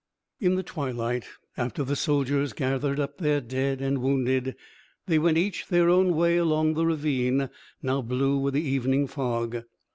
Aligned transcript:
In 0.39 0.55
the 0.55 0.63
twilight, 0.63 1.25
after 1.57 1.83
the 1.83 1.95
soldiers 1.95 2.53
gathered 2.53 2.99
up 2.99 3.19
their 3.19 3.39
dead 3.39 3.81
and 3.81 4.01
wounded, 4.01 4.55
they 5.05 5.19
went 5.19 5.37
each 5.37 5.67
their 5.67 5.89
own 5.91 6.15
way 6.15 6.37
along 6.37 6.73
the 6.73 6.87
ravine, 6.87 7.51
now 7.83 8.01
blue 8.01 8.39
with 8.39 8.55
the 8.55 8.63
evening 8.67 9.05
fog. 9.05 9.57